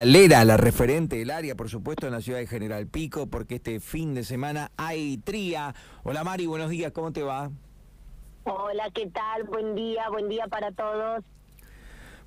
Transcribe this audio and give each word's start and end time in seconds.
Lera, 0.00 0.44
la 0.44 0.56
referente 0.56 1.16
del 1.16 1.32
área, 1.32 1.56
por 1.56 1.68
supuesto, 1.68 2.06
en 2.06 2.12
la 2.12 2.20
ciudad 2.20 2.38
de 2.38 2.46
General 2.46 2.86
Pico, 2.86 3.26
porque 3.26 3.56
este 3.56 3.80
fin 3.80 4.14
de 4.14 4.22
semana 4.22 4.70
hay 4.76 5.18
tría. 5.18 5.74
Hola 6.04 6.22
Mari, 6.22 6.46
buenos 6.46 6.70
días, 6.70 6.92
¿cómo 6.92 7.12
te 7.12 7.24
va? 7.24 7.50
Hola, 8.44 8.90
¿qué 8.94 9.08
tal? 9.08 9.42
Buen 9.42 9.74
día, 9.74 10.08
buen 10.08 10.28
día 10.28 10.46
para 10.46 10.70
todos. 10.70 11.24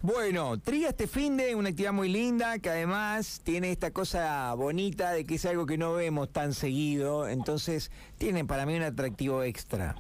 Bueno, 0.02 0.60
tría 0.60 0.90
este 0.90 1.08
fin 1.08 1.38
de 1.38 1.56
una 1.56 1.70
actividad 1.70 1.94
muy 1.94 2.10
linda 2.10 2.60
que 2.60 2.70
además 2.70 3.40
tiene 3.42 3.72
esta 3.72 3.92
cosa 3.92 4.54
bonita 4.56 5.12
de 5.12 5.24
que 5.24 5.36
es 5.36 5.46
algo 5.46 5.66
que 5.66 5.78
no 5.78 5.94
vemos 5.94 6.30
tan 6.30 6.54
seguido, 6.54 7.30
entonces 7.30 7.90
tiene 8.18 8.44
para 8.44 8.66
mí 8.66 8.76
un 8.76 8.84
atractivo 8.84 9.44
extra. 9.44 9.96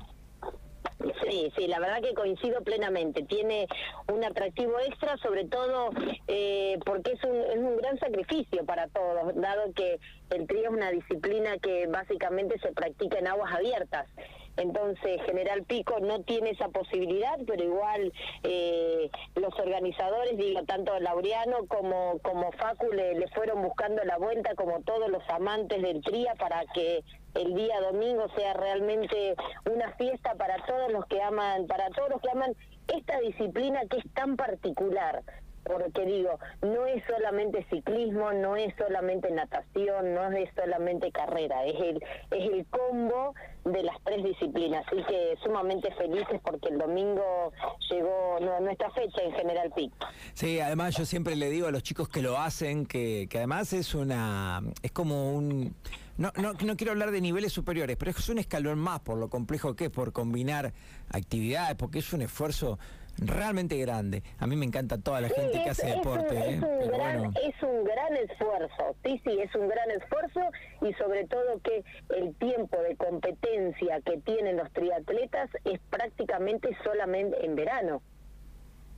Sí, 1.32 1.50
sí, 1.56 1.66
la 1.68 1.80
verdad 1.80 2.02
que 2.02 2.14
coincido 2.14 2.62
plenamente. 2.62 3.24
Tiene 3.24 3.66
un 4.12 4.22
atractivo 4.22 4.78
extra, 4.86 5.16
sobre 5.20 5.46
todo 5.46 5.92
eh, 6.28 6.78
porque 6.86 7.14
es 7.14 7.24
un, 7.24 7.38
es 7.38 7.58
un 7.58 7.78
gran 7.78 7.98
sacrificio 8.00 8.66
para 8.66 8.90
todos, 8.90 9.34
dado 9.36 9.72
que 9.74 9.98
el 10.32 10.46
trío 10.46 10.64
es 10.64 10.70
una 10.72 10.92
disciplina 10.92 11.58
que 11.60 11.88
básicamente 11.88 12.60
se 12.60 12.74
practica 12.74 13.18
en 13.18 13.28
aguas 13.28 13.54
abiertas. 13.54 14.08
Entonces, 14.58 15.22
General 15.26 15.64
Pico 15.64 16.00
no 16.00 16.22
tiene 16.22 16.52
esa 16.52 16.68
posibilidad, 16.70 17.38
pero 17.48 17.64
igual 17.64 18.14
eh, 18.44 19.10
los 19.36 19.58
organizadores, 19.60 20.38
digo, 20.38 20.64
tanto 20.64 21.00
Laureano 21.00 21.66
como, 21.68 22.20
como 22.22 22.52
Facu 22.54 22.92
le, 22.92 23.16
le 23.16 23.28
fueron 23.30 23.62
buscando 23.62 24.04
la 24.04 24.18
vuelta, 24.18 24.56
como 24.56 24.82
todos 24.82 25.10
los 25.10 25.28
amantes 25.30 25.82
del 25.82 26.02
tría, 26.02 26.36
para 26.36 26.64
que 26.74 27.04
el 27.36 27.56
día 27.56 27.80
domingo 27.80 28.28
sea 28.36 28.54
realmente 28.54 29.36
una 29.72 29.94
fiesta 29.94 30.36
para 30.36 30.58
todos 30.66 30.92
los 30.92 31.06
que 31.06 31.22
aman, 31.22 31.68
para 31.68 31.90
todos 31.90 32.10
los 32.10 32.22
que 32.22 32.30
aman 32.30 32.54
esta 32.88 33.20
disciplina 33.20 33.82
que 33.90 33.98
es 33.98 34.14
tan 34.14 34.36
particular, 34.36 35.24
porque 35.72 36.06
digo, 36.06 36.40
no 36.62 36.86
es 36.86 37.04
solamente 37.06 37.66
ciclismo, 37.70 38.32
no 38.34 38.56
es 38.56 38.74
solamente 38.78 39.32
natación, 39.32 40.14
no 40.14 40.32
es 40.32 40.50
solamente 40.56 41.12
carrera, 41.12 41.66
es 41.66 41.76
el, 41.80 42.04
es 42.32 42.52
el 42.52 42.66
combo 42.68 43.34
de 43.66 43.84
las 43.84 43.96
tres 44.04 44.24
disciplinas, 44.24 44.86
así 44.88 45.04
que 45.04 45.38
sumamente 45.44 45.94
felices 45.96 46.40
porque 46.44 46.70
el 46.70 46.78
domingo 46.78 47.52
llegó 47.90 48.40
nuestra 48.62 48.90
fecha 48.92 49.22
en 49.22 49.34
General 49.34 49.72
Pic. 49.76 49.92
Sí, 50.34 50.60
además 50.60 50.98
yo 50.98 51.06
siempre 51.06 51.36
le 51.36 51.50
digo 51.50 51.68
a 51.68 51.72
los 51.72 51.84
chicos 51.84 52.10
que 52.10 52.22
lo 52.22 52.38
hacen 52.38 52.86
que, 52.86 53.28
que 53.30 53.38
además 53.38 53.74
es 53.74 53.94
una, 53.94 54.62
es 54.82 54.92
como 54.92 55.34
un 55.34 55.76
no, 56.18 56.32
no, 56.36 56.54
no 56.54 56.78
quiero 56.78 56.92
hablar 56.92 57.10
de 57.10 57.20
niveles 57.20 57.52
superiores, 57.52 57.98
pero 57.98 58.12
es 58.12 58.30
un 58.30 58.38
escalón 58.38 58.78
más 58.78 59.00
por 59.00 59.18
lo 59.18 59.30
complejo 59.30 59.76
que 59.76 59.86
es, 59.86 59.90
por 59.90 60.12
combinar 60.12 60.72
actividades, 61.10 61.76
porque 61.76 62.00
es 62.00 62.14
un 62.14 62.22
esfuerzo 62.22 62.78
realmente 63.18 63.78
grande. 63.78 64.24
A 64.40 64.48
mí 64.48 64.56
me 64.56 64.66
encanta 64.66 64.98
toda 64.98 65.22
la 65.22 65.30
gente 65.30 65.64
que 65.64 65.70
hace 65.70 65.88
deporte. 65.88 66.36
¿eh? 66.36 66.56
Es 66.56 66.64
un, 66.64 66.88
gran, 66.88 67.34
es 67.44 67.64
un 67.64 67.84
gran 67.84 68.16
esfuerzo, 68.18 68.96
sí, 69.04 69.22
sí, 69.24 69.40
es 69.40 69.54
un 69.56 69.68
gran 69.68 69.92
esfuerzo 69.92 70.42
y 70.82 70.94
sobre 70.94 71.28
todo 71.28 71.60
que 71.64 71.84
el 72.16 72.36
tiempo 72.36 72.78
de 72.82 72.96
competencia 72.96 74.02
que 74.02 74.18
tienen 74.18 74.58
los 74.58 74.72
triatletas 74.72 75.50
es 75.66 75.80
prácticamente 75.90 76.76
solamente 76.84 77.46
en 77.46 77.56
verano. 77.56 78.02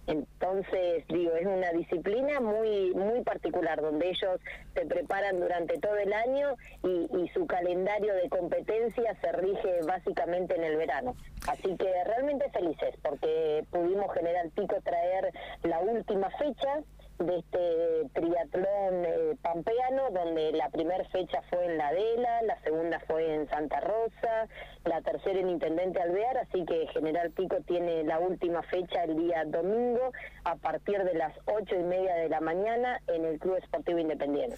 Entonces, 0.08 1.06
digo, 1.08 1.34
es 1.36 1.46
una 1.46 1.72
disciplina 1.72 2.40
muy 2.42 2.94
muy 2.94 3.22
particular, 3.24 3.82
donde 3.82 4.10
ellos 4.10 4.40
se 4.74 4.86
preparan 4.86 5.40
durante 5.40 5.80
todo 5.80 5.96
el 5.96 6.12
año 6.12 6.56
y, 6.84 7.08
y, 7.18 7.30
su 7.30 7.48
calendario 7.48 8.14
de 8.16 8.30
competencia 8.30 9.16
se 9.22 9.32
rige 9.32 9.82
básicamente 9.88 10.56
en 10.56 10.64
el 10.64 10.78
verano. 10.78 11.16
Así 11.48 11.76
que 11.78 11.92
realmente 12.06 12.50
felices, 12.52 12.96
porque 13.02 13.66
pudimos 13.72 14.14
General 14.14 14.52
Pico 14.52 14.76
traer 14.84 15.32
la 15.64 15.80
última 15.80 16.30
fecha 16.32 16.82
de 17.20 17.38
este 17.38 18.10
triatlón 18.14 19.06
eh, 19.06 19.38
pampeano, 19.42 20.10
donde 20.12 20.52
la 20.52 20.70
primera 20.70 21.04
fecha 21.10 21.42
fue 21.50 21.66
en 21.66 21.78
La 21.78 21.88
Adela, 21.88 22.42
la 22.44 22.62
segunda 22.64 23.00
fue 23.08 23.36
en 23.36 23.48
Santa 23.50 23.80
Rosa, 23.80 24.48
la 24.86 25.02
tercera 25.02 25.40
en 25.40 25.50
Intendente 25.50 26.02
Alvear, 26.02 26.38
así 26.38 26.66
que 26.66 26.88
General 26.94 27.32
Pico 27.32 27.58
tiene 27.68 28.04
la 28.04 28.20
última 28.20 28.62
fecha 28.64 29.04
el 29.04 29.16
día 29.16 29.44
domingo 29.46 30.12
a 30.44 30.56
partir 30.56 31.04
de 31.04 31.14
las 31.14 31.34
ocho 31.46 31.76
y 31.76 31.84
media 31.84 32.16
de 32.16 32.30
la 32.30 32.42
mañana 32.42 33.00
en 33.08 33.26
el 33.26 33.40
Club 33.40 33.58
Esportivo 33.58 34.00
Independiente. 34.00 34.58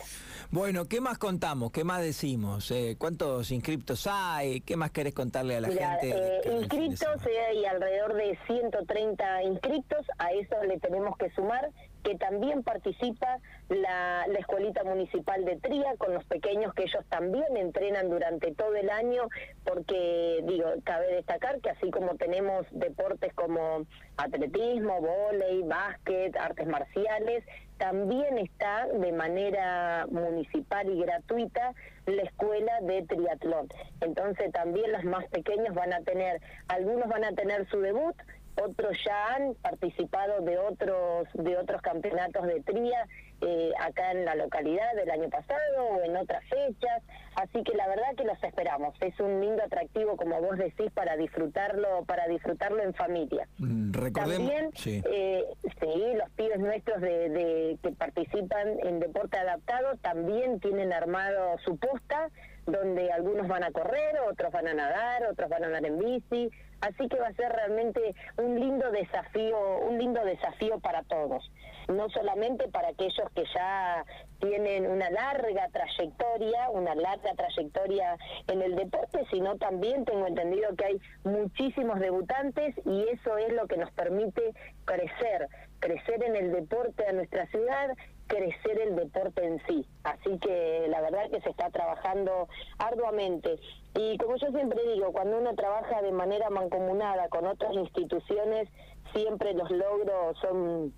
Bueno, 0.51 0.85
¿qué 0.85 1.01
más 1.01 1.17
contamos? 1.17 1.71
¿Qué 1.71 1.83
más 1.83 2.01
decimos? 2.01 2.71
Eh, 2.71 2.95
¿Cuántos 2.97 3.51
inscriptos 3.51 4.07
hay? 4.09 4.61
¿Qué 4.61 4.75
más 4.75 4.91
querés 4.91 5.13
contarle 5.13 5.57
a 5.57 5.61
la 5.61 5.67
gente? 5.69 6.11
Eh, 6.15 6.41
inscriptos 6.59 7.21
hay 7.49 7.65
alrededor 7.65 8.13
de 8.13 8.37
130 8.47 9.43
inscriptos, 9.43 10.05
a 10.17 10.31
eso 10.31 10.55
le 10.63 10.79
tenemos 10.79 11.17
que 11.17 11.29
sumar 11.31 11.69
que 12.05 12.15
también 12.15 12.61
participa 12.61 13.39
la, 13.67 14.27
la, 14.27 14.39
Escuelita 14.39 14.83
Municipal 14.83 15.43
de 15.43 15.57
Tría 15.57 15.97
con 15.97 16.13
los 16.13 16.23
pequeños 16.25 16.71
que 16.75 16.83
ellos 16.83 17.03
también 17.09 17.57
entrenan 17.57 18.09
durante 18.09 18.53
todo 18.53 18.75
el 18.75 18.91
año, 18.91 19.27
porque, 19.63 20.41
digo, 20.43 20.67
cabe 20.83 21.07
destacar 21.15 21.59
que 21.61 21.71
así 21.71 21.89
como 21.89 22.15
tenemos 22.15 22.67
deportes 22.71 23.33
como 23.33 23.87
atletismo, 24.17 25.01
vóley, 25.01 25.63
básquet, 25.63 26.37
artes 26.37 26.67
marciales, 26.67 27.43
también 27.79 28.37
está 28.37 28.87
de 28.87 29.11
manera 29.11 30.05
municipal 30.09 30.87
y 30.87 31.01
gratuita 31.01 31.73
la 32.05 32.21
escuela 32.21 32.81
de 32.81 33.01
triatlón. 33.01 33.67
Entonces 34.01 34.51
también 34.51 34.91
los 34.91 35.03
más 35.05 35.25
pequeños 35.29 35.73
van 35.73 35.91
a 35.91 36.01
tener, 36.01 36.39
algunos 36.67 37.09
van 37.09 37.23
a 37.23 37.31
tener 37.31 37.67
su 37.69 37.79
debut, 37.79 38.15
otros 38.61 38.97
ya 39.05 39.35
han 39.35 39.55
participado 39.55 40.41
de 40.41 40.57
otros 40.57 41.27
de 41.33 41.57
otros 41.57 41.81
campeonatos 41.81 42.45
de 42.47 42.61
tría 42.61 43.05
eh, 43.41 43.71
acá 43.79 44.11
en 44.11 44.23
la 44.23 44.35
localidad 44.35 44.95
del 44.95 45.09
año 45.11 45.29
pasado 45.29 45.83
o 45.91 46.01
en 46.03 46.15
otras 46.15 46.43
fechas. 46.45 47.03
Así 47.35 47.63
que 47.63 47.75
la 47.75 47.87
verdad 47.87 48.15
que 48.15 48.23
los 48.23 48.41
esperamos. 48.41 48.95
Es 49.01 49.19
un 49.19 49.41
lindo 49.41 49.61
atractivo 49.63 50.15
como 50.15 50.41
vos 50.41 50.57
decís 50.57 50.89
para 50.93 51.17
disfrutarlo 51.17 52.05
para 52.05 52.27
disfrutarlo 52.27 52.81
en 52.81 52.93
familia. 52.93 53.47
Mm, 53.57 53.91
también 54.13 54.71
sí. 54.75 55.03
Eh, 55.05 55.43
sí 55.63 56.03
los 56.15 56.29
nuestros 56.59 57.01
de 57.01 57.77
que 57.81 57.91
participan 57.91 58.79
en 58.83 58.99
deporte 58.99 59.37
adaptado 59.37 59.97
también 60.01 60.59
tienen 60.59 60.93
armado 60.93 61.57
su 61.65 61.77
posta 61.77 62.29
donde 62.65 63.11
algunos 63.11 63.47
van 63.47 63.63
a 63.63 63.71
correr, 63.71 64.19
otros 64.27 64.51
van 64.51 64.67
a 64.67 64.73
nadar, 64.73 65.25
otros 65.25 65.49
van 65.49 65.63
a 65.63 65.67
andar 65.67 65.85
en 65.85 65.99
bici, 65.99 66.49
así 66.81 67.07
que 67.07 67.19
va 67.19 67.27
a 67.27 67.33
ser 67.33 67.51
realmente 67.51 68.15
un 68.37 68.59
lindo 68.59 68.91
desafío, 68.91 69.79
un 69.87 69.97
lindo 69.97 70.23
desafío 70.25 70.79
para 70.79 71.03
todos, 71.03 71.51
no 71.87 72.09
solamente 72.09 72.67
para 72.69 72.89
aquellos 72.89 73.29
que 73.35 73.43
ya 73.53 74.03
tienen 74.39 74.87
una 74.87 75.09
larga 75.11 75.69
trayectoria, 75.69 76.69
una 76.71 76.95
larga 76.95 77.33
trayectoria 77.35 78.17
en 78.47 78.61
el 78.61 78.75
deporte, 78.75 79.23
sino 79.31 79.57
también 79.57 80.03
tengo 80.05 80.25
entendido 80.27 80.75
que 80.75 80.85
hay 80.85 81.01
muchísimos 81.23 81.99
debutantes 81.99 82.75
y 82.85 83.07
eso 83.09 83.37
es 83.37 83.53
lo 83.53 83.67
que 83.67 83.77
nos 83.77 83.91
permite 83.91 84.53
crecer, 84.85 85.47
crecer 85.85 86.23
en 86.23 86.35
el 86.35 86.51
deporte 86.51 87.03
de 87.05 87.13
nuestra 87.13 87.45
ciudad 87.47 87.95
crecer 88.27 88.79
el 88.79 88.95
deporte 88.95 89.45
en 89.45 89.61
sí. 89.67 89.85
Así 90.03 90.39
que 90.39 90.87
la 90.89 91.01
verdad 91.01 91.29
que 91.29 91.41
se 91.41 91.49
está 91.49 91.69
trabajando 91.69 92.47
arduamente. 92.79 93.59
Y 93.93 94.17
como 94.17 94.35
yo 94.37 94.47
siempre 94.49 94.81
digo, 94.93 95.11
cuando 95.11 95.37
uno 95.37 95.53
trabaja 95.55 96.01
de 96.01 96.11
manera 96.11 96.49
mancomunada 96.49 97.29
con 97.29 97.45
otras 97.45 97.73
instituciones, 97.73 98.67
siempre 99.13 99.53
los 99.53 99.69
logros 99.69 100.37
son 100.39 100.91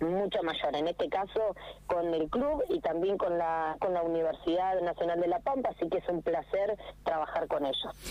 mucho 0.00 0.42
mayor, 0.42 0.74
en 0.76 0.88
este 0.88 1.08
caso 1.08 1.54
con 1.86 2.14
el 2.14 2.30
club 2.30 2.64
y 2.68 2.80
también 2.80 3.18
con 3.18 3.36
la, 3.36 3.76
con 3.80 3.92
la 3.92 4.02
Universidad 4.02 4.80
Nacional 4.80 5.20
de 5.20 5.28
La 5.28 5.40
Pampa, 5.40 5.70
así 5.70 5.88
que 5.88 5.98
es 5.98 6.08
un 6.08 6.22
placer 6.22 6.76
trabajar 7.04 7.48
con 7.48 7.66
ellos. 7.66 8.08